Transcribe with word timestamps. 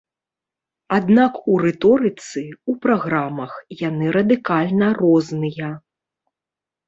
Аднак 0.97 1.33
у 1.55 1.57
рыторыцы, 1.63 2.43
у 2.73 2.73
праграмах 2.85 3.53
яны 3.81 4.05
радыкальна 4.17 4.87
розныя. 5.01 5.69